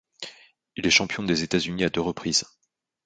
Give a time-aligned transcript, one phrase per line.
[0.77, 2.45] Il est champion des États-Unis à deux reprises.